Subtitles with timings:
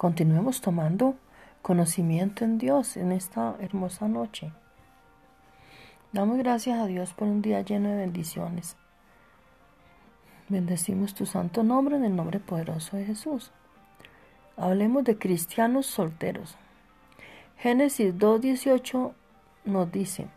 [0.00, 1.14] continuemos tomando
[1.60, 4.50] conocimiento en Dios en esta hermosa noche.
[6.14, 8.78] Damos gracias a Dios por un día lleno de bendiciones.
[10.48, 13.52] Bendecimos tu santo nombre en el nombre poderoso de Jesús.
[14.56, 16.56] Hablemos de cristianos solteros.
[17.58, 19.12] Génesis 2.18
[19.66, 20.28] nos dice,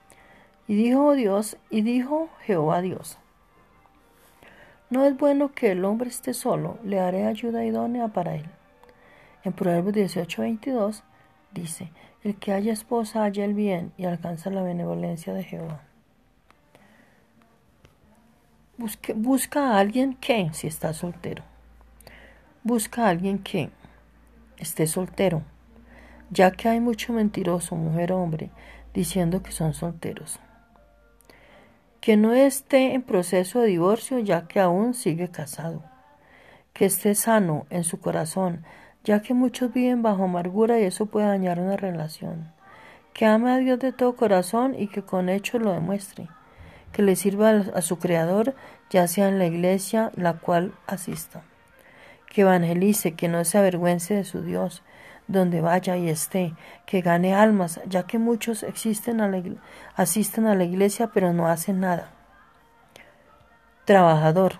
[0.68, 3.18] y dijo Dios, y dijo Jehová Dios,
[4.89, 8.50] no es bueno que el hombre esté solo, le haré ayuda idónea para él.
[9.43, 11.03] En Proverbios 18:22
[11.52, 11.91] dice,
[12.23, 15.81] el que haya esposa haya el bien y alcanza la benevolencia de Jehová.
[19.16, 21.43] busca a alguien que, si está soltero,
[22.63, 23.69] busca a alguien que
[24.57, 25.44] esté soltero,
[26.30, 28.49] ya que hay mucho mentiroso, mujer o hombre,
[28.94, 30.39] diciendo que son solteros
[32.03, 35.85] que no esté en proceso de divorcio ya que aún sigue casado,
[36.73, 38.66] que esté sano en su corazón,
[39.03, 42.52] ya que muchos viven bajo amargura y eso puede dañar una relación,
[43.14, 46.28] que ame a Dios de todo corazón y que con hechos lo demuestre,
[46.91, 48.55] que le sirva a su Creador,
[48.89, 51.44] ya sea en la iglesia la cual asista,
[52.28, 54.83] que evangelice, que no se avergüence de su Dios,
[55.28, 56.53] donde vaya y esté,
[56.85, 59.19] que gane almas, ya que muchos existen
[59.95, 62.11] asisten a la iglesia pero no hacen nada.
[63.85, 64.59] Trabajador.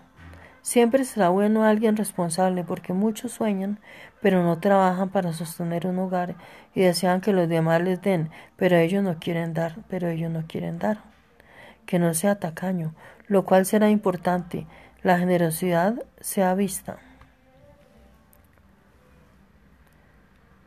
[0.64, 3.80] Siempre será bueno alguien responsable porque muchos sueñan
[4.24, 6.36] pero no trabajan para sostener un hogar
[6.74, 10.46] y desean que los demás les den, pero ellos no quieren dar, pero ellos no
[10.48, 11.04] quieren dar.
[11.86, 12.96] Que no sea tacaño,
[13.28, 14.66] lo cual será importante,
[15.04, 16.98] la generosidad sea vista.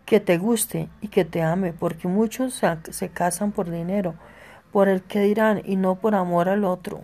[0.05, 4.15] que te guste y que te ame, porque muchos se, casan por dinero,
[4.71, 7.03] por el que dirán y no por amor al otro.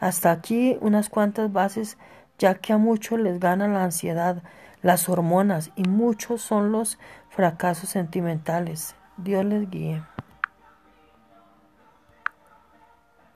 [0.00, 1.98] Hasta aquí unas cuantas bases,
[2.38, 4.42] ya que a muchos les gana la ansiedad,
[4.82, 6.98] las hormonas y muchos son los
[7.30, 8.94] fracasos sentimentales.
[9.16, 10.02] Dios les guíe.